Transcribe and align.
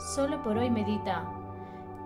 Solo 0.00 0.42
por 0.42 0.56
hoy 0.56 0.70
Medita. 0.70 1.24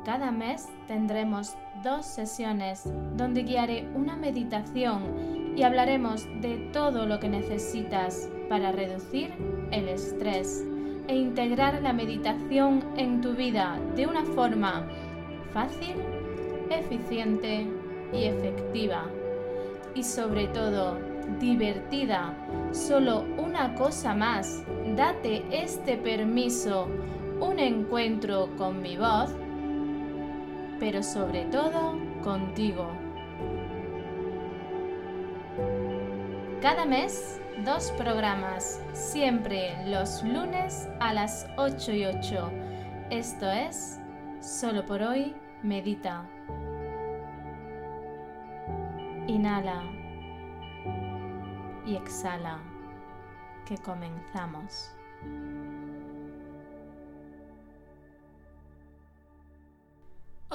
Cada 0.05 0.33
mes 0.33 0.69
tendremos 0.89 1.57
dos 1.84 2.05
sesiones 2.05 2.83
donde 3.17 3.45
guiaré 3.45 3.89
una 3.95 4.17
meditación 4.17 5.55
y 5.57 5.62
hablaremos 5.62 6.27
de 6.41 6.57
todo 6.73 7.07
lo 7.07 7.20
que 7.20 7.29
necesitas 7.29 8.29
para 8.48 8.73
reducir 8.73 9.33
el 9.70 9.89
estrés 9.89 10.65
e 11.07 11.15
integrar 11.15 11.80
la 11.83 11.93
meditación 11.93 12.84
en 12.97 13.20
tu 13.20 13.34
vida 13.34 13.79
de 13.95 14.09
una 14.09 14.25
forma 14.25 14.89
fácil, 15.53 15.95
eficiente 16.70 17.65
y 18.12 18.25
efectiva. 18.25 19.05
Y 19.95 20.03
sobre 20.03 20.48
todo, 20.48 20.98
divertida. 21.39 22.34
Solo 22.73 23.25
una 23.39 23.75
cosa 23.77 24.15
más. 24.15 24.65
Date 24.97 25.45
este 25.51 25.97
permiso. 25.97 26.89
Un 27.41 27.59
encuentro 27.59 28.49
con 28.57 28.81
mi 28.81 28.97
voz, 28.97 29.35
pero 30.79 31.03
sobre 31.03 31.45
todo 31.47 31.99
contigo. 32.23 32.89
Cada 36.61 36.87
mes, 36.87 37.41
dos 37.65 37.91
programas, 37.93 38.83
siempre 38.93 39.77
los 39.87 40.23
lunes 40.23 40.89
a 41.01 41.12
las 41.12 41.47
8 41.57 41.93
y 41.93 42.05
8. 42.07 42.51
Esto 43.11 43.51
es, 43.51 44.01
solo 44.41 44.87
por 44.87 45.03
hoy, 45.03 45.35
medita. 45.62 46.25
Inhala 49.27 49.83
y 51.85 51.97
exhala, 51.97 52.59
que 53.67 53.77
comenzamos. 53.79 54.91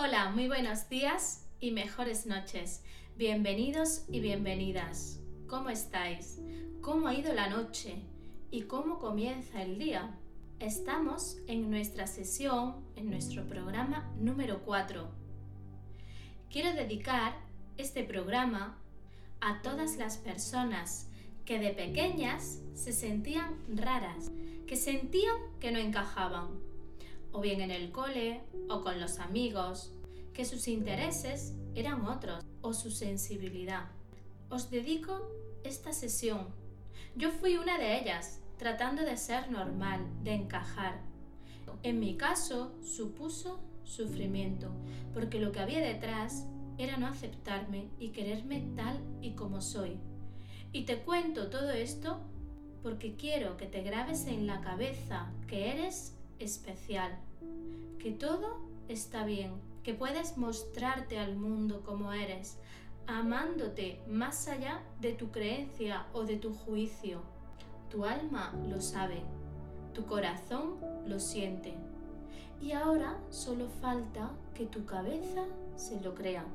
Hola, 0.01 0.29
muy 0.29 0.47
buenos 0.47 0.87
días 0.87 1.45
y 1.59 1.71
mejores 1.71 2.25
noches. 2.25 2.85
Bienvenidos 3.17 4.05
y 4.07 4.21
bienvenidas. 4.21 5.19
¿Cómo 5.45 5.69
estáis? 5.69 6.39
¿Cómo 6.79 7.09
ha 7.09 7.13
ido 7.13 7.33
la 7.33 7.49
noche? 7.49 7.95
¿Y 8.49 8.61
cómo 8.61 8.97
comienza 8.99 9.61
el 9.61 9.77
día? 9.77 10.15
Estamos 10.61 11.35
en 11.47 11.69
nuestra 11.69 12.07
sesión, 12.07 12.75
en 12.95 13.09
nuestro 13.09 13.43
programa 13.45 14.09
número 14.17 14.61
4. 14.63 15.05
Quiero 16.49 16.71
dedicar 16.71 17.35
este 17.75 18.05
programa 18.05 18.77
a 19.41 19.61
todas 19.61 19.97
las 19.97 20.15
personas 20.15 21.09
que 21.43 21.59
de 21.59 21.71
pequeñas 21.71 22.61
se 22.73 22.93
sentían 22.93 23.53
raras, 23.67 24.31
que 24.65 24.77
sentían 24.77 25.35
que 25.59 25.73
no 25.73 25.77
encajaban, 25.77 26.68
o 27.31 27.41
bien 27.41 27.61
en 27.61 27.71
el 27.71 27.91
cole 27.91 28.41
o 28.69 28.81
con 28.81 28.99
los 28.99 29.19
amigos, 29.19 29.93
que 30.33 30.45
sus 30.45 30.67
intereses 30.67 31.53
eran 31.75 32.05
otros 32.05 32.43
o 32.61 32.73
su 32.73 32.91
sensibilidad. 32.91 33.89
Os 34.49 34.69
dedico 34.69 35.21
esta 35.63 35.93
sesión. 35.93 36.47
Yo 37.15 37.31
fui 37.31 37.57
una 37.57 37.77
de 37.77 37.99
ellas, 37.99 38.41
tratando 38.57 39.03
de 39.03 39.17
ser 39.17 39.51
normal, 39.51 40.05
de 40.23 40.33
encajar. 40.33 41.01
En 41.83 41.99
mi 41.99 42.17
caso, 42.17 42.75
supuso 42.83 43.59
sufrimiento, 43.83 44.71
porque 45.13 45.39
lo 45.39 45.51
que 45.51 45.59
había 45.59 45.79
detrás 45.79 46.45
era 46.77 46.97
no 46.97 47.07
aceptarme 47.07 47.89
y 47.99 48.09
quererme 48.09 48.61
tal 48.75 48.99
y 49.21 49.31
como 49.31 49.61
soy. 49.61 49.97
Y 50.71 50.83
te 50.83 50.99
cuento 50.99 51.49
todo 51.49 51.71
esto 51.71 52.19
porque 52.81 53.15
quiero 53.15 53.57
que 53.57 53.65
te 53.65 53.81
grabes 53.81 54.27
en 54.27 54.47
la 54.47 54.61
cabeza 54.61 55.31
que 55.47 55.71
eres 55.71 56.15
especial, 56.39 57.17
que 57.99 58.11
todo 58.11 58.59
está 58.87 59.25
bien, 59.25 59.53
que 59.83 59.93
puedes 59.93 60.37
mostrarte 60.37 61.19
al 61.19 61.35
mundo 61.35 61.83
como 61.83 62.13
eres, 62.13 62.57
amándote 63.07 64.01
más 64.07 64.47
allá 64.47 64.81
de 64.99 65.13
tu 65.13 65.31
creencia 65.31 66.07
o 66.13 66.23
de 66.23 66.37
tu 66.37 66.53
juicio. 66.53 67.21
Tu 67.89 68.05
alma 68.05 68.53
lo 68.67 68.81
sabe, 68.81 69.21
tu 69.93 70.05
corazón 70.05 70.75
lo 71.07 71.19
siente. 71.19 71.73
Y 72.61 72.73
ahora 72.73 73.17
solo 73.29 73.67
falta 73.81 74.31
que 74.53 74.65
tu 74.65 74.85
cabeza 74.85 75.45
se 75.75 75.99
lo 76.01 76.13
crea. 76.13 76.45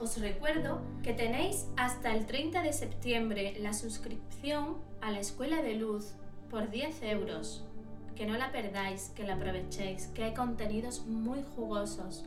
Os 0.00 0.18
recuerdo 0.18 0.80
que 1.02 1.12
tenéis 1.12 1.66
hasta 1.76 2.14
el 2.14 2.24
30 2.24 2.62
de 2.62 2.72
septiembre 2.72 3.56
la 3.60 3.74
suscripción 3.74 4.78
a 5.02 5.10
la 5.10 5.20
Escuela 5.20 5.62
de 5.62 5.74
Luz 5.74 6.14
por 6.50 6.70
10 6.70 7.02
euros. 7.02 7.64
Que 8.16 8.26
no 8.26 8.36
la 8.36 8.52
perdáis, 8.52 9.10
que 9.10 9.24
la 9.24 9.34
aprovechéis, 9.34 10.08
que 10.08 10.24
hay 10.24 10.34
contenidos 10.34 11.06
muy 11.06 11.42
jugosos 11.56 12.24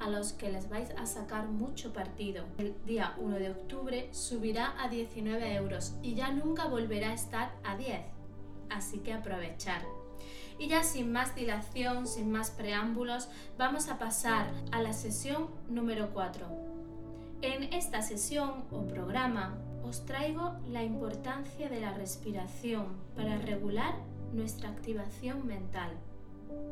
a 0.00 0.08
los 0.08 0.32
que 0.32 0.50
les 0.50 0.68
vais 0.68 0.90
a 0.96 1.06
sacar 1.06 1.48
mucho 1.48 1.92
partido. 1.92 2.44
El 2.58 2.74
día 2.84 3.14
1 3.18 3.36
de 3.36 3.50
octubre 3.50 4.08
subirá 4.12 4.74
a 4.82 4.88
19 4.88 5.54
euros 5.54 5.94
y 6.02 6.14
ya 6.14 6.32
nunca 6.32 6.66
volverá 6.66 7.10
a 7.10 7.14
estar 7.14 7.52
a 7.64 7.76
10. 7.76 8.00
Así 8.70 8.98
que 8.98 9.12
aprovechar. 9.12 9.82
Y 10.58 10.68
ya 10.68 10.82
sin 10.82 11.12
más 11.12 11.34
dilación, 11.34 12.06
sin 12.06 12.30
más 12.30 12.50
preámbulos, 12.50 13.28
vamos 13.56 13.88
a 13.88 13.98
pasar 13.98 14.50
a 14.72 14.82
la 14.82 14.92
sesión 14.92 15.48
número 15.68 16.10
4 16.12 16.68
en 17.42 17.72
esta 17.72 18.02
sesión 18.02 18.64
o 18.72 18.86
programa 18.86 19.54
os 19.84 20.04
traigo 20.04 20.56
la 20.68 20.82
importancia 20.82 21.68
de 21.68 21.80
la 21.80 21.92
respiración 21.92 22.86
para 23.14 23.38
regular 23.38 23.94
nuestra 24.32 24.70
activación 24.70 25.46
mental. 25.46 25.90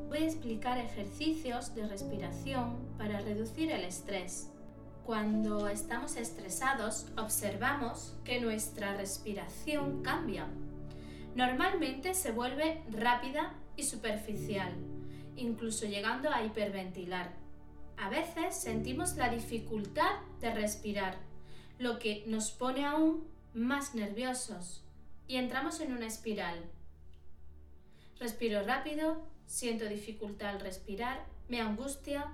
Voy 0.08 0.18
a 0.18 0.26
explicar 0.26 0.78
ejercicios 0.78 1.74
de 1.74 1.86
respiración 1.86 2.76
para 2.98 3.20
reducir 3.20 3.70
el 3.70 3.84
estrés. 3.84 4.50
Cuando 5.04 5.68
estamos 5.68 6.16
estresados 6.16 7.06
observamos 7.16 8.16
que 8.24 8.40
nuestra 8.40 8.96
respiración 8.96 10.02
cambia. 10.02 10.46
Normalmente 11.34 12.14
se 12.14 12.32
vuelve 12.32 12.82
rápida 12.90 13.54
y 13.76 13.82
superficial, 13.82 14.72
incluso 15.36 15.86
llegando 15.86 16.30
a 16.30 16.44
hiperventilar 16.44 17.46
a 17.98 18.10
veces 18.10 18.56
sentimos 18.56 19.16
la 19.16 19.30
dificultad 19.30 20.20
de 20.40 20.52
respirar, 20.54 21.16
lo 21.78 21.98
que 21.98 22.24
nos 22.26 22.50
pone 22.50 22.84
aún 22.84 23.26
más 23.54 23.94
nerviosos 23.94 24.84
y 25.26 25.36
entramos 25.36 25.80
en 25.80 25.92
una 25.92 26.06
espiral. 26.06 26.58
Respiro 28.26 28.64
rápido, 28.64 29.22
siento 29.46 29.84
dificultad 29.84 30.48
al 30.48 30.60
respirar, 30.60 31.24
me 31.48 31.60
angustia, 31.60 32.32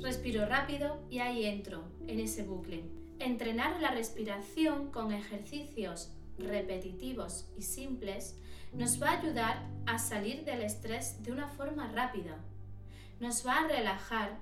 respiro 0.00 0.46
rápido 0.46 1.04
y 1.10 1.18
ahí 1.18 1.44
entro 1.44 1.84
en 2.06 2.18
ese 2.18 2.44
bucle. 2.44 2.82
Entrenar 3.18 3.78
la 3.82 3.90
respiración 3.90 4.90
con 4.90 5.12
ejercicios 5.12 6.14
repetitivos 6.38 7.46
y 7.58 7.60
simples 7.60 8.38
nos 8.72 9.02
va 9.02 9.10
a 9.10 9.20
ayudar 9.20 9.66
a 9.84 9.98
salir 9.98 10.46
del 10.46 10.62
estrés 10.62 11.22
de 11.22 11.32
una 11.32 11.48
forma 11.48 11.92
rápida. 11.92 12.38
Nos 13.20 13.46
va 13.46 13.58
a 13.58 13.68
relajar 13.68 14.38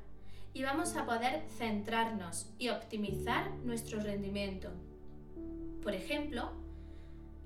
y 0.55 0.63
vamos 0.63 0.95
a 0.95 1.05
poder 1.05 1.43
centrarnos 1.59 2.55
y 2.61 2.69
optimizar 2.69 3.51
nuestro 3.65 3.99
rendimiento. 3.99 4.71
Por 5.83 5.97
ejemplo, 5.97 6.53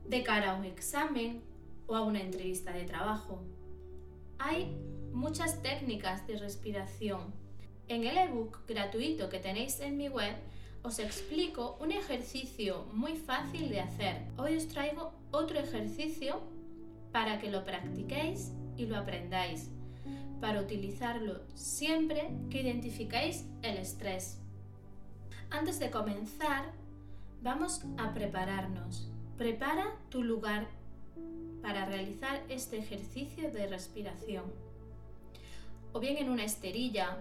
de 0.07 0.23
cara 0.25 0.51
a 0.51 0.57
un 0.57 0.67
examen 0.67 1.49
o 1.91 1.97
a 1.97 2.03
una 2.03 2.21
entrevista 2.21 2.73
de 2.73 2.85
trabajo. 2.85 3.43
Hay 4.39 4.77
muchas 5.13 5.61
técnicas 5.61 6.25
de 6.29 6.39
respiración. 6.39 7.35
En 7.89 8.05
el 8.05 8.17
ebook 8.17 8.65
gratuito 8.69 9.29
que 9.29 9.41
tenéis 9.41 9.81
en 9.81 9.97
mi 9.97 10.09
web 10.09 10.37
os 10.85 11.01
explico 11.01 11.77
un 11.81 11.91
ejercicio 11.91 12.87
muy 12.93 13.17
fácil 13.17 13.69
de 13.69 13.81
hacer. 13.81 14.23
Hoy 14.39 14.57
os 14.57 14.69
traigo 14.69 15.13
otro 15.33 15.59
ejercicio 15.59 16.41
para 17.11 17.41
que 17.41 17.51
lo 17.51 17.65
practiquéis 17.65 18.53
y 18.77 18.87
lo 18.87 18.97
aprendáis 18.97 19.69
para 20.41 20.61
utilizarlo 20.61 21.41
siempre 21.55 22.31
que 22.51 22.63
identificáis 22.63 23.45
el 23.63 23.77
estrés. 23.77 24.39
Antes 25.51 25.81
de 25.81 25.91
comenzar, 25.91 26.71
vamos 27.43 27.83
a 27.99 28.15
prepararnos. 28.15 29.11
Prepara 29.37 29.97
tu 30.09 30.23
lugar 30.23 30.69
para 31.63 31.87
realizar 31.87 32.43
este 32.49 32.79
ejercicio 32.79 33.51
de 33.51 33.67
respiración. 33.67 34.45
o 35.93 35.99
bien 35.99 36.19
en 36.19 36.31
una 36.31 36.45
esterilla, 36.45 37.19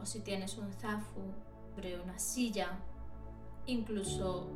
o 0.00 0.06
si 0.06 0.20
tienes 0.20 0.56
un 0.56 0.72
zafu, 0.72 1.20
sobre 1.74 2.00
una 2.00 2.18
silla, 2.18 2.78
incluso 3.66 4.48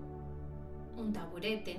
un 0.97 1.13
taburete. 1.13 1.79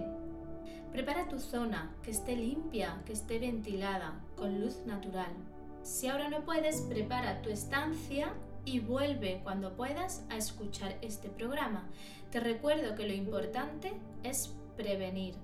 Prepara 0.91 1.27
tu 1.27 1.39
zona, 1.39 1.93
que 2.03 2.11
esté 2.11 2.35
limpia, 2.35 3.01
que 3.05 3.13
esté 3.13 3.39
ventilada, 3.39 4.21
con 4.37 4.61
luz 4.61 4.85
natural. 4.85 5.33
Si 5.81 6.07
ahora 6.07 6.29
no 6.29 6.45
puedes, 6.45 6.81
prepara 6.81 7.41
tu 7.41 7.49
estancia 7.49 8.33
y 8.63 8.79
vuelve 8.79 9.41
cuando 9.43 9.75
puedas 9.75 10.23
a 10.29 10.37
escuchar 10.37 10.97
este 11.01 11.29
programa. 11.29 11.89
Te 12.31 12.39
recuerdo 12.39 12.95
que 12.95 13.05
lo 13.05 13.13
importante 13.13 13.91
es 14.23 14.55
prevenir. 14.75 15.35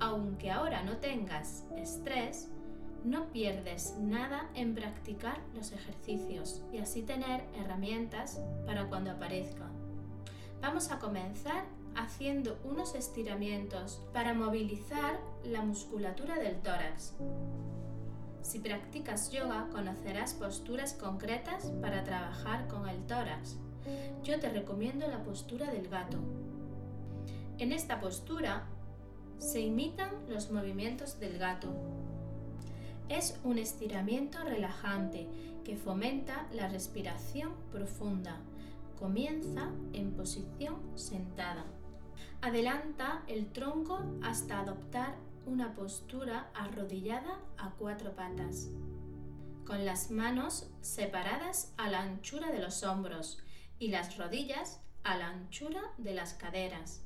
Aunque 0.00 0.50
ahora 0.50 0.82
no 0.82 0.98
tengas 0.98 1.64
estrés, 1.76 2.48
no 3.04 3.26
pierdes 3.32 3.96
nada 4.00 4.50
en 4.54 4.74
practicar 4.74 5.38
los 5.54 5.72
ejercicios 5.72 6.62
y 6.72 6.78
así 6.78 7.02
tener 7.02 7.44
herramientas 7.54 8.40
para 8.66 8.88
cuando 8.88 9.12
aparezca. 9.12 9.70
Vamos 10.60 10.90
a 10.90 10.98
comenzar 10.98 11.64
haciendo 11.94 12.58
unos 12.64 12.94
estiramientos 12.94 14.02
para 14.12 14.34
movilizar 14.34 15.20
la 15.44 15.62
musculatura 15.62 16.34
del 16.36 16.56
tórax. 16.60 17.14
Si 18.42 18.58
practicas 18.58 19.30
yoga, 19.30 19.68
conocerás 19.72 20.34
posturas 20.34 20.92
concretas 20.92 21.72
para 21.80 22.04
trabajar 22.04 22.68
con 22.68 22.88
el 22.88 23.04
tórax. 23.06 23.56
Yo 24.22 24.38
te 24.40 24.48
recomiendo 24.48 25.06
la 25.08 25.22
postura 25.22 25.70
del 25.70 25.88
gato. 25.88 26.18
En 27.58 27.72
esta 27.72 28.00
postura 28.00 28.66
se 29.38 29.60
imitan 29.60 30.10
los 30.28 30.50
movimientos 30.50 31.18
del 31.18 31.38
gato. 31.38 31.68
Es 33.08 33.40
un 33.44 33.58
estiramiento 33.58 34.42
relajante 34.44 35.26
que 35.64 35.76
fomenta 35.76 36.46
la 36.52 36.68
respiración 36.68 37.54
profunda. 37.72 38.40
Comienza 38.98 39.70
en 39.94 40.12
posición 40.12 40.76
sentada. 40.98 41.64
Adelanta 42.42 43.22
el 43.26 43.50
tronco 43.52 44.00
hasta 44.22 44.60
adoptar 44.60 45.16
una 45.46 45.74
postura 45.74 46.50
arrodillada 46.54 47.40
a 47.56 47.70
cuatro 47.78 48.14
patas, 48.14 48.68
con 49.64 49.86
las 49.86 50.10
manos 50.10 50.68
separadas 50.82 51.72
a 51.78 51.88
la 51.88 52.02
anchura 52.02 52.50
de 52.50 52.60
los 52.60 52.82
hombros 52.82 53.38
y 53.78 53.88
las 53.88 54.18
rodillas 54.18 54.80
a 55.04 55.16
la 55.16 55.28
anchura 55.28 55.82
de 55.96 56.14
las 56.14 56.34
caderas. 56.34 57.05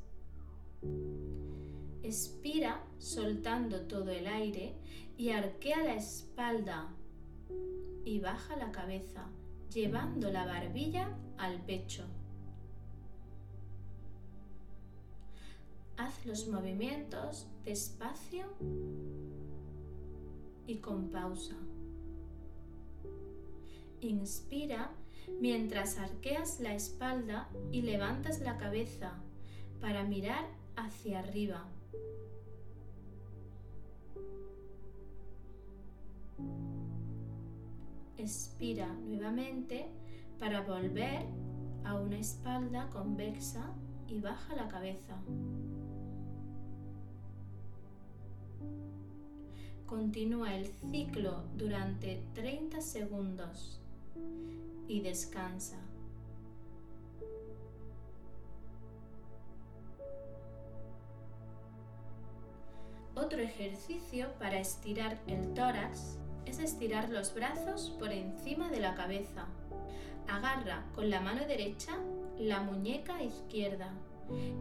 Expira 2.03 2.82
soltando 2.99 3.82
todo 3.82 4.11
el 4.11 4.27
aire 4.27 4.75
y 5.17 5.31
arquea 5.31 5.85
la 5.85 5.94
espalda 5.94 6.88
y 8.05 8.21
baja 8.21 8.56
la 8.56 8.73
cabeza, 8.73 9.27
llevando 9.73 10.31
la 10.31 10.47
barbilla 10.47 11.17
al 11.37 11.61
pecho. 11.62 12.05
Haz 15.97 16.25
los 16.25 16.49
movimientos 16.49 17.47
despacio 17.65 18.47
y 20.67 20.77
con 20.77 21.11
pausa. 21.11 21.56
Inspira 24.00 24.93
mientras 25.41 25.99
arqueas 25.99 26.61
la 26.61 26.75
espalda 26.75 27.50
y 27.71 27.82
levantas 27.82 28.41
la 28.41 28.56
cabeza 28.56 29.12
para 29.81 30.05
mirar 30.05 30.60
hacia 30.85 31.21
arriba. 31.21 31.65
Expira 38.17 38.87
nuevamente 39.09 39.87
para 40.38 40.62
volver 40.62 41.27
a 41.85 41.94
una 41.94 42.19
espalda 42.19 42.88
convexa 42.91 43.65
y 44.09 44.21
baja 44.21 44.55
la 44.55 44.69
cabeza. 44.69 45.17
Continúa 49.87 50.55
el 50.55 50.67
ciclo 50.67 51.44
durante 51.56 52.23
30 52.35 52.81
segundos 52.81 53.81
y 54.87 55.00
descansa. 55.00 55.90
Otro 63.20 63.43
ejercicio 63.43 64.28
para 64.38 64.58
estirar 64.58 65.19
el 65.26 65.52
tórax 65.52 66.17
es 66.46 66.58
estirar 66.58 67.11
los 67.11 67.34
brazos 67.34 67.94
por 67.99 68.11
encima 68.12 68.70
de 68.70 68.81
la 68.81 68.94
cabeza. 68.94 69.44
Agarra 70.26 70.87
con 70.94 71.11
la 71.11 71.20
mano 71.20 71.46
derecha 71.46 71.99
la 72.38 72.61
muñeca 72.61 73.22
izquierda 73.22 73.93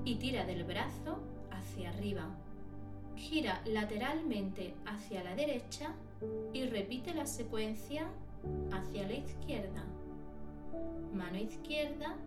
y 0.03 0.15
tira 0.15 0.45
del 0.45 0.65
brazo 0.65 1.19
hacia 1.51 1.91
arriba. 1.91 2.27
Gira 3.15 3.61
lateralmente 3.65 4.73
hacia 4.85 5.23
la 5.23 5.35
derecha 5.35 5.94
y 6.51 6.65
repite 6.65 7.13
la 7.13 7.27
secuencia 7.27 8.09
hacia 8.73 9.07
la 9.07 9.13
izquierda. 9.13 9.85
Mano 11.13 11.38
izquierda 11.38 12.17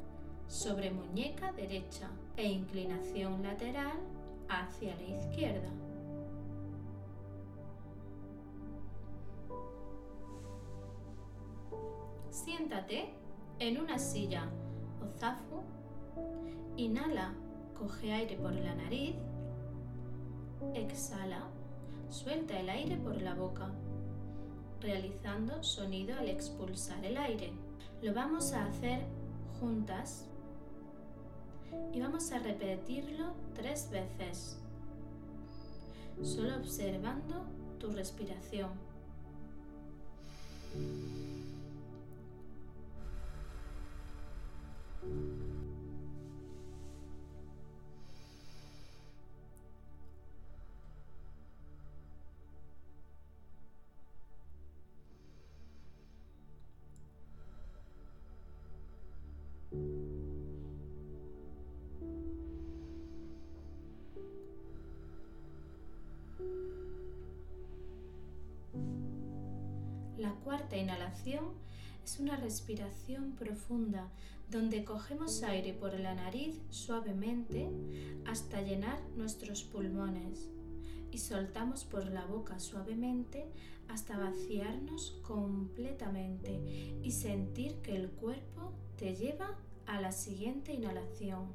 sobre 0.48 0.92
muñeca 0.92 1.52
derecha 1.52 2.08
e 2.38 2.48
inclinación 2.48 3.42
lateral 3.42 3.98
hacia 4.48 4.96
la 4.96 5.02
izquierda. 5.02 5.81
Siéntate 12.32 13.12
en 13.58 13.78
una 13.78 13.98
silla 13.98 14.48
o 15.02 15.18
zafu. 15.18 15.60
Inhala, 16.78 17.34
coge 17.78 18.10
aire 18.10 18.36
por 18.36 18.52
la 18.52 18.74
nariz 18.74 19.14
Exhala. 20.74 21.48
Suelta 22.08 22.58
el 22.58 22.70
aire 22.70 22.96
por 22.96 23.20
la 23.20 23.34
boca, 23.34 23.70
realizando 24.80 25.62
sonido 25.62 26.18
al 26.18 26.28
expulsar 26.28 27.04
el 27.04 27.16
aire. 27.16 27.52
Lo 28.00 28.14
vamos 28.14 28.52
a 28.52 28.66
hacer 28.66 29.04
juntas 29.60 30.26
y 31.92 32.00
vamos 32.00 32.32
a 32.32 32.38
repetirlo 32.38 33.32
tres 33.54 33.90
veces, 33.90 34.58
solo 36.22 36.56
observando 36.56 37.46
tu 37.78 37.90
respiración. 37.92 38.70
Cuarta 70.44 70.76
inhalación 70.76 71.44
es 72.04 72.18
una 72.18 72.36
respiración 72.36 73.32
profunda 73.32 74.08
donde 74.50 74.84
cogemos 74.84 75.42
aire 75.42 75.72
por 75.72 75.98
la 75.98 76.14
nariz 76.14 76.60
suavemente 76.70 77.70
hasta 78.26 78.60
llenar 78.60 79.00
nuestros 79.16 79.62
pulmones 79.62 80.48
y 81.10 81.18
soltamos 81.18 81.84
por 81.84 82.06
la 82.06 82.24
boca 82.26 82.58
suavemente 82.58 83.46
hasta 83.88 84.18
vaciarnos 84.18 85.18
completamente 85.22 86.60
y 87.02 87.10
sentir 87.12 87.76
que 87.82 87.96
el 87.96 88.08
cuerpo 88.10 88.72
te 88.96 89.14
lleva 89.14 89.56
a 89.86 90.00
la 90.00 90.12
siguiente 90.12 90.72
inhalación. 90.72 91.46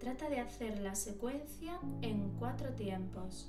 Trata 0.00 0.28
de 0.28 0.40
hacer 0.40 0.78
la 0.80 0.94
secuencia 0.94 1.78
en 2.02 2.30
cuatro 2.38 2.70
tiempos, 2.74 3.48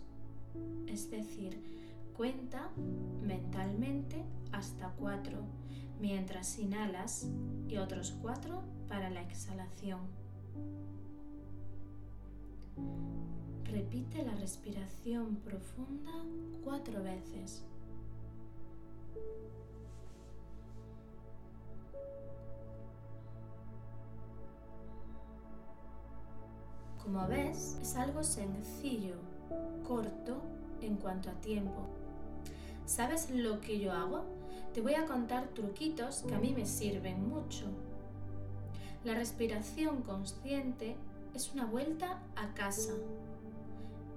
es 0.88 1.12
decir, 1.12 1.77
cuenta 2.18 2.72
mentalmente 3.22 4.26
hasta 4.52 4.90
cuatro 4.98 5.38
mientras 6.00 6.58
inhalas 6.58 7.28
y 7.68 7.78
otros 7.78 8.18
cuatro 8.22 8.64
para 8.88 9.12
la 9.12 9.22
exhalación. 9.22 10.00
Repite 13.66 14.24
la 14.24 14.34
respiración 14.36 15.36
profunda 15.38 16.12
cuatro 16.64 17.04
veces. 17.04 17.64
Como 27.04 27.28
ves, 27.28 27.78
es 27.82 27.96
algo 27.96 28.24
sencillo, 28.24 29.16
corto 29.88 30.42
en 30.82 30.98
cuanto 30.98 31.30
a 31.30 31.34
tiempo. 31.34 31.97
¿Sabes 32.88 33.30
lo 33.30 33.60
que 33.60 33.80
yo 33.80 33.92
hago? 33.92 34.24
Te 34.74 34.80
voy 34.80 34.94
a 34.94 35.06
contar 35.06 35.50
truquitos 35.50 36.24
que 36.26 36.34
a 36.34 36.40
mí 36.40 36.54
me 36.56 36.66
sirven 36.66 37.28
mucho. 37.28 37.66
La 39.04 39.14
respiración 39.14 40.04
consciente 40.04 40.96
es 41.36 41.52
una 41.54 41.66
vuelta 41.66 42.24
a 42.38 42.54
casa. 42.54 42.94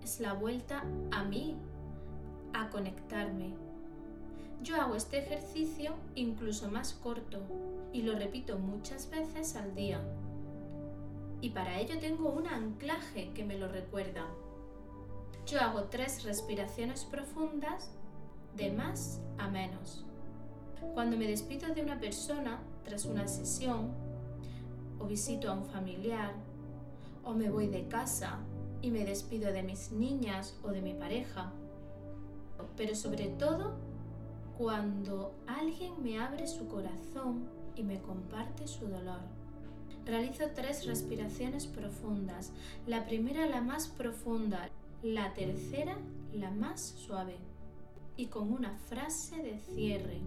Es 0.05 0.21
la 0.21 0.35
vuelta 0.35 0.85
a 1.11 1.25
mí, 1.25 1.57
a 2.53 2.71
conectarme. 2.71 3.55
Yo 4.63 4.81
hago 4.81 4.95
este 4.95 5.19
ejercicio 5.19 5.95
incluso 6.15 6.71
más 6.71 6.95
corto 6.95 7.41
y 7.93 8.03
lo 8.03 8.17
repito 8.17 8.57
muchas 8.57 9.11
veces 9.11 9.57
al 9.57 9.75
día. 9.75 10.01
Y 11.41 11.51
para 11.51 11.81
ello 11.81 11.99
tengo 11.99 12.29
un 12.29 12.47
anclaje 12.47 13.33
que 13.35 13.45
me 13.45 13.59
lo 13.59 13.67
recuerda. 13.67 14.27
Yo 15.45 15.61
hago 15.61 15.85
tres 15.85 16.23
respiraciones 16.23 17.05
profundas 17.05 17.91
de 18.57 18.71
más 18.73 19.21
a 19.39 19.49
menos. 19.49 20.05
Cuando 20.95 21.17
me 21.17 21.27
despido 21.27 21.73
de 21.75 21.83
una 21.83 22.01
persona 22.01 22.61
tras 22.85 23.05
una 23.05 23.29
sesión, 23.29 23.91
o 24.99 25.07
visito 25.07 25.51
a 25.51 25.55
un 25.55 25.65
familiar, 25.65 26.35
o 27.25 27.33
me 27.33 27.51
voy 27.51 27.69
de 27.69 27.89
casa 27.89 28.39
y 28.83 28.91
me 28.91 29.05
despido 29.05 29.53
de 29.53 29.63
mis 29.63 29.93
niñas 29.93 30.59
o 30.63 30.69
de 30.69 30.83
mi 30.83 30.95
pareja, 30.95 31.53
pero 32.77 32.95
sobre 32.95 33.29
todo 33.29 33.75
cuando 34.59 35.35
alguien 35.47 36.03
me 36.03 36.19
abre 36.19 36.47
su 36.47 36.69
corazón 36.69 37.49
y 37.77 37.83
me 37.83 38.01
comparte 38.01 38.67
su 38.67 38.87
dolor. 38.87 39.21
Realizo 40.05 40.45
tres 40.55 40.87
respiraciones 40.87 41.67
profundas, 41.67 42.53
la 42.87 43.07
primera 43.07 43.47
la 43.47 43.61
más 43.61 43.89
profunda, 43.89 44.69
la 45.03 45.33
tercera 45.35 45.97
la 46.33 46.51
más 46.51 46.81
suave 46.81 47.37
y 48.21 48.27
con 48.27 48.53
una 48.53 48.77
frase 48.77 49.43
de 49.43 49.59
cierre. 49.59 50.21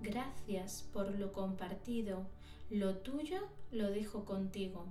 Gracias 0.00 0.88
por 0.92 1.18
lo 1.18 1.32
compartido, 1.32 2.28
lo 2.70 2.98
tuyo 2.98 3.40
lo 3.72 3.90
dejo 3.90 4.24
contigo. 4.24 4.86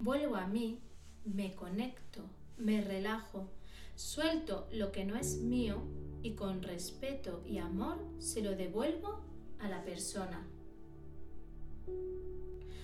Vuelvo 0.00 0.34
a 0.34 0.48
mí, 0.48 0.80
me 1.24 1.54
conecto, 1.54 2.22
me 2.58 2.80
relajo, 2.80 3.50
suelto 3.94 4.66
lo 4.72 4.90
que 4.90 5.04
no 5.04 5.14
es 5.14 5.36
mío 5.36 5.80
y 6.24 6.32
con 6.32 6.64
respeto 6.64 7.44
y 7.46 7.58
amor 7.58 8.04
se 8.18 8.42
lo 8.42 8.56
devuelvo 8.56 9.20
a 9.60 9.68
la 9.68 9.84
persona. 9.84 10.44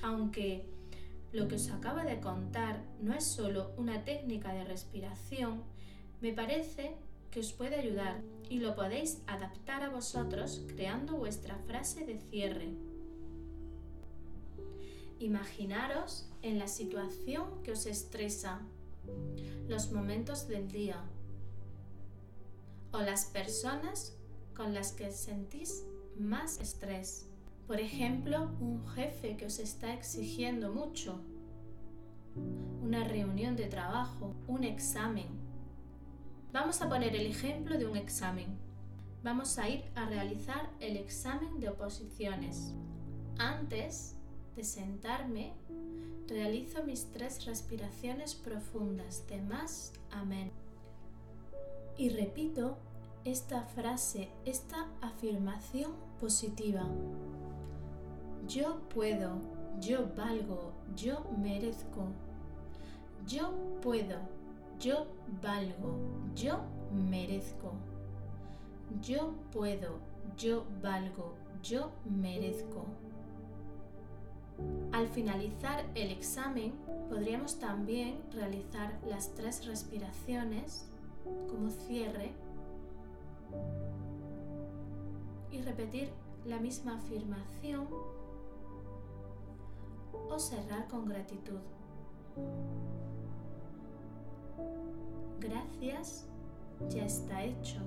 Aunque 0.00 0.64
lo 1.32 1.48
que 1.48 1.56
os 1.56 1.70
acabo 1.70 1.98
de 2.08 2.20
contar 2.20 2.84
no 3.02 3.14
es 3.14 3.24
solo 3.24 3.72
una 3.76 4.04
técnica 4.04 4.52
de 4.52 4.62
respiración, 4.62 5.64
me 6.20 6.32
parece 6.32 6.96
que 7.30 7.40
os 7.40 7.52
puede 7.52 7.76
ayudar 7.76 8.20
y 8.48 8.60
lo 8.60 8.74
podéis 8.74 9.22
adaptar 9.26 9.82
a 9.82 9.90
vosotros 9.90 10.62
creando 10.68 11.16
vuestra 11.16 11.56
frase 11.66 12.04
de 12.04 12.18
cierre. 12.18 12.68
Imaginaros 15.20 16.28
en 16.42 16.58
la 16.58 16.68
situación 16.68 17.62
que 17.62 17.72
os 17.72 17.86
estresa, 17.86 18.60
los 19.68 19.92
momentos 19.92 20.48
del 20.48 20.68
día 20.68 21.02
o 22.92 22.98
las 22.98 23.26
personas 23.26 24.16
con 24.54 24.74
las 24.74 24.92
que 24.92 25.10
sentís 25.12 25.84
más 26.18 26.58
estrés. 26.60 27.26
Por 27.66 27.80
ejemplo, 27.80 28.50
un 28.60 28.86
jefe 28.88 29.36
que 29.36 29.46
os 29.46 29.58
está 29.58 29.92
exigiendo 29.92 30.72
mucho, 30.72 31.20
una 32.82 33.04
reunión 33.04 33.56
de 33.56 33.66
trabajo, 33.66 34.34
un 34.46 34.64
examen 34.64 35.37
Vamos 36.52 36.80
a 36.80 36.88
poner 36.88 37.14
el 37.14 37.26
ejemplo 37.26 37.76
de 37.76 37.86
un 37.86 37.96
examen. 37.96 38.46
Vamos 39.22 39.58
a 39.58 39.68
ir 39.68 39.84
a 39.94 40.06
realizar 40.06 40.70
el 40.80 40.96
examen 40.96 41.60
de 41.60 41.68
oposiciones. 41.68 42.72
Antes 43.36 44.16
de 44.56 44.64
sentarme, 44.64 45.52
realizo 46.26 46.82
mis 46.84 47.12
tres 47.12 47.44
respiraciones 47.44 48.34
profundas 48.34 49.26
de 49.28 49.42
más 49.42 49.92
a 50.10 50.24
menos. 50.24 50.54
Y 51.98 52.08
repito 52.08 52.78
esta 53.24 53.62
frase, 53.62 54.30
esta 54.46 54.88
afirmación 55.02 55.92
positiva. 56.18 56.86
Yo 58.46 58.80
puedo, 58.88 59.38
yo 59.80 60.08
valgo, 60.16 60.72
yo 60.96 61.26
merezco. 61.36 62.06
Yo 63.26 63.52
puedo, 63.82 64.16
yo 64.80 65.06
valgo, 65.42 65.98
yo 66.34 66.60
merezco. 66.92 67.72
Yo 69.02 69.34
puedo, 69.52 69.98
yo 70.36 70.64
valgo, 70.82 71.34
yo 71.62 71.90
merezco. 72.04 72.84
Al 74.92 75.08
finalizar 75.08 75.84
el 75.94 76.10
examen, 76.10 76.72
podríamos 77.08 77.58
también 77.58 78.20
realizar 78.32 78.98
las 79.06 79.34
tres 79.34 79.66
respiraciones 79.66 80.88
como 81.48 81.70
cierre 81.70 82.32
y 85.50 85.60
repetir 85.60 86.10
la 86.44 86.58
misma 86.58 86.96
afirmación 86.98 87.86
o 90.12 90.38
cerrar 90.38 90.88
con 90.88 91.06
gratitud. 91.06 91.60
Gracias, 95.40 96.26
ya 96.88 97.04
está 97.04 97.44
hecho. 97.44 97.78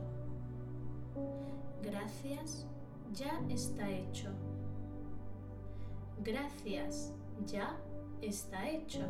Gracias, 1.84 2.66
ya 3.14 3.42
está 3.50 3.90
hecho. 3.90 4.30
Gracias, 6.24 7.14
ya 7.46 7.76
está 8.22 8.70
hecho. 8.70 9.02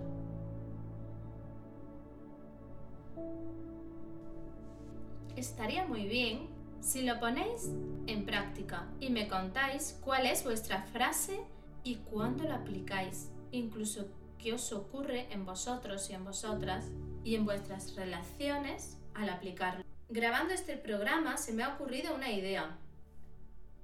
Estaría 5.36 5.86
muy 5.86 6.08
bien 6.08 6.50
si 6.80 7.04
lo 7.04 7.20
ponéis 7.20 7.72
en 8.08 8.26
práctica 8.26 8.88
y 9.00 9.10
me 9.10 9.28
contáis 9.28 10.00
cuál 10.04 10.26
es 10.26 10.44
vuestra 10.44 10.82
frase 10.84 11.40
y 11.84 11.96
cuándo 11.98 12.44
la 12.44 12.56
aplicáis, 12.56 13.30
incluso 13.52 14.08
qué 14.38 14.54
os 14.54 14.74
ocurre 14.74 15.32
en 15.32 15.46
vosotros 15.46 16.10
y 16.10 16.14
en 16.14 16.26
vosotras 16.26 16.92
y 17.24 17.36
en 17.36 17.46
vuestras 17.46 17.96
relaciones 17.96 18.98
al 19.14 19.30
aplicarlo. 19.30 19.84
Grabando 20.10 20.54
este 20.54 20.76
programa 20.76 21.38
se 21.38 21.54
me 21.54 21.64
ha 21.64 21.76
ocurrido 21.76 22.16
una 22.16 22.32
idea. 22.32 22.78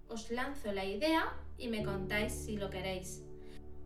Os 0.10 0.32
lanzo 0.32 0.72
la 0.72 0.86
idea 0.86 1.34
y 1.58 1.67
me 1.67 1.84
contáis 1.84 2.34
si 2.34 2.58
lo 2.58 2.70
queréis. 2.70 3.22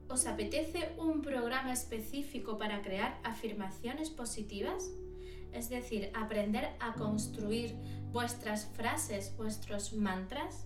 ¿Os 0.08 0.26
apetece 0.26 0.92
un 0.98 1.22
programa 1.22 1.72
específico 1.72 2.58
para 2.58 2.82
crear 2.82 3.20
afirmaciones 3.24 4.10
positivas? 4.10 4.92
Es 5.54 5.70
decir, 5.70 6.12
aprender 6.14 6.70
a 6.80 6.94
construir 6.94 7.76
vuestras 8.12 8.66
frases, 8.74 9.36
vuestros 9.38 9.94
mantras. 9.94 10.66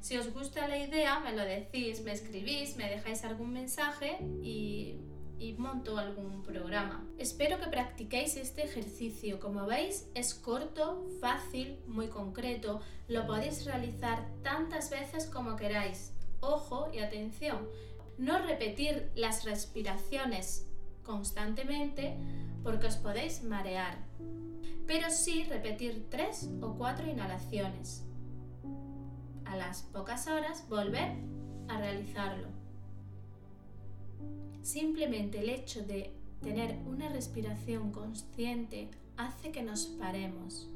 Si 0.00 0.16
os 0.16 0.32
gusta 0.32 0.68
la 0.68 0.78
idea, 0.78 1.20
me 1.20 1.32
lo 1.32 1.42
decís, 1.42 2.02
me 2.02 2.12
escribís, 2.12 2.76
me 2.76 2.88
dejáis 2.88 3.24
algún 3.24 3.52
mensaje 3.52 4.18
y 4.42 4.96
y 5.40 5.54
monto 5.54 5.96
algún 5.96 6.42
programa. 6.42 7.02
Espero 7.18 7.58
que 7.58 7.66
practiquéis 7.66 8.36
este 8.36 8.62
ejercicio. 8.62 9.40
Como 9.40 9.66
veis, 9.66 10.06
es 10.14 10.34
corto, 10.34 11.06
fácil, 11.20 11.80
muy 11.86 12.08
concreto. 12.08 12.80
Lo 13.08 13.26
podéis 13.26 13.64
realizar 13.64 14.28
tantas 14.42 14.90
veces 14.90 15.26
como 15.26 15.56
queráis. 15.56 16.12
Ojo 16.40 16.90
y 16.92 16.98
atención, 16.98 17.68
no 18.18 18.38
repetir 18.38 19.10
las 19.14 19.44
respiraciones 19.44 20.66
constantemente 21.02 22.16
porque 22.62 22.86
os 22.86 22.96
podéis 22.96 23.42
marear, 23.42 23.96
pero 24.86 25.10
sí 25.10 25.44
repetir 25.44 26.06
tres 26.10 26.50
o 26.60 26.74
cuatro 26.74 27.08
inhalaciones. 27.08 28.04
A 29.46 29.56
las 29.56 29.82
pocas 29.82 30.26
horas 30.26 30.68
volver 30.68 31.16
a 31.68 31.78
realizarlo. 31.78 32.59
Simplemente 34.62 35.40
el 35.40 35.48
hecho 35.48 35.82
de 35.82 36.12
tener 36.42 36.78
una 36.86 37.08
respiración 37.08 37.92
consciente 37.92 38.88
hace 39.16 39.52
que 39.52 39.62
nos 39.62 39.86
paremos. 39.86 40.68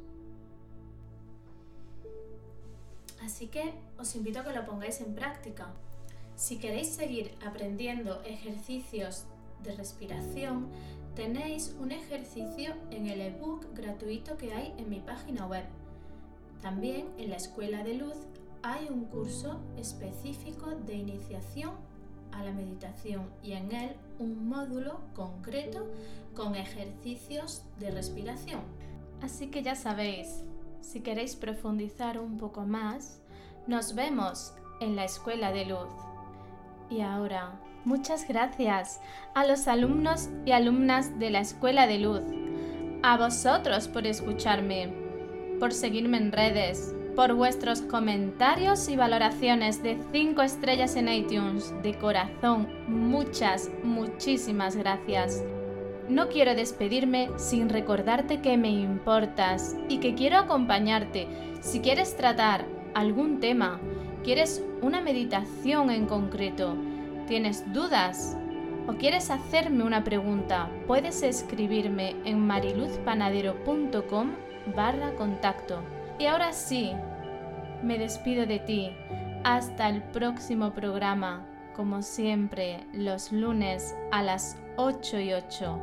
Así 3.22 3.46
que 3.46 3.72
os 3.98 4.14
invito 4.16 4.40
a 4.40 4.44
que 4.44 4.52
lo 4.52 4.66
pongáis 4.66 5.00
en 5.00 5.14
práctica. 5.14 5.72
Si 6.36 6.58
queréis 6.58 6.88
seguir 6.88 7.34
aprendiendo 7.46 8.22
ejercicios 8.22 9.24
de 9.62 9.74
respiración, 9.74 10.68
tenéis 11.14 11.74
un 11.80 11.92
ejercicio 11.92 12.74
en 12.90 13.06
el 13.06 13.20
ebook 13.20 13.66
gratuito 13.74 14.36
que 14.36 14.52
hay 14.52 14.74
en 14.76 14.90
mi 14.90 15.00
página 15.00 15.46
web. 15.46 15.64
También 16.60 17.08
en 17.18 17.30
la 17.30 17.36
Escuela 17.36 17.84
de 17.84 17.94
Luz 17.94 18.16
hay 18.62 18.88
un 18.88 19.04
curso 19.04 19.60
específico 19.76 20.70
de 20.70 20.94
iniciación 20.94 21.72
a 22.34 22.44
la 22.44 22.52
meditación 22.52 23.30
y 23.42 23.52
en 23.52 23.72
él 23.72 23.96
un 24.18 24.48
módulo 24.48 25.00
concreto 25.14 25.86
con 26.34 26.54
ejercicios 26.54 27.64
de 27.78 27.90
respiración. 27.90 28.60
Así 29.22 29.48
que 29.48 29.62
ya 29.62 29.74
sabéis, 29.74 30.44
si 30.80 31.00
queréis 31.00 31.36
profundizar 31.36 32.18
un 32.18 32.38
poco 32.38 32.62
más, 32.62 33.22
nos 33.66 33.94
vemos 33.94 34.54
en 34.80 34.96
la 34.96 35.04
Escuela 35.04 35.52
de 35.52 35.64
Luz. 35.64 35.88
Y 36.90 37.00
ahora, 37.00 37.58
muchas 37.84 38.28
gracias 38.28 39.00
a 39.34 39.46
los 39.46 39.66
alumnos 39.68 40.28
y 40.44 40.52
alumnas 40.52 41.18
de 41.18 41.30
la 41.30 41.40
Escuela 41.40 41.86
de 41.86 41.98
Luz, 41.98 42.22
a 43.02 43.16
vosotros 43.16 43.88
por 43.88 44.06
escucharme, 44.06 44.92
por 45.58 45.72
seguirme 45.72 46.18
en 46.18 46.32
redes, 46.32 46.94
por 47.14 47.34
vuestros 47.34 47.80
comentarios 47.82 48.88
y 48.88 48.96
valoraciones 48.96 49.82
de 49.82 49.98
5 50.12 50.42
estrellas 50.42 50.96
en 50.96 51.08
iTunes. 51.08 51.74
De 51.82 51.96
corazón, 51.98 52.68
muchas, 52.88 53.70
muchísimas 53.82 54.76
gracias. 54.76 55.42
No 56.08 56.28
quiero 56.28 56.54
despedirme 56.54 57.30
sin 57.36 57.68
recordarte 57.68 58.40
que 58.40 58.56
me 58.56 58.70
importas 58.70 59.76
y 59.88 59.98
que 59.98 60.14
quiero 60.14 60.38
acompañarte. 60.38 61.28
Si 61.60 61.80
quieres 61.80 62.16
tratar 62.16 62.66
algún 62.94 63.40
tema, 63.40 63.80
quieres 64.22 64.62
una 64.82 65.00
meditación 65.00 65.90
en 65.90 66.06
concreto, 66.06 66.76
tienes 67.26 67.72
dudas 67.72 68.36
o 68.86 68.92
quieres 68.94 69.30
hacerme 69.30 69.84
una 69.84 70.04
pregunta, 70.04 70.68
puedes 70.86 71.22
escribirme 71.22 72.16
en 72.24 72.46
mariluzpanadero.com 72.46 74.32
barra 74.74 75.14
contacto. 75.14 75.93
Y 76.18 76.26
ahora 76.26 76.52
sí, 76.52 76.92
me 77.82 77.98
despido 77.98 78.46
de 78.46 78.60
ti. 78.60 78.96
Hasta 79.42 79.88
el 79.88 80.02
próximo 80.02 80.72
programa, 80.72 81.44
como 81.74 82.02
siempre, 82.02 82.86
los 82.92 83.32
lunes 83.32 83.94
a 84.12 84.22
las 84.22 84.56
8 84.76 85.20
y 85.20 85.32
8. 85.32 85.78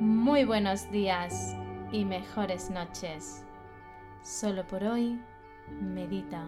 Muy 0.00 0.44
buenos 0.44 0.90
días 0.90 1.56
y 1.92 2.04
mejores 2.04 2.70
noches. 2.70 3.46
Solo 4.22 4.66
por 4.66 4.82
hoy, 4.82 5.20
medita. 5.80 6.44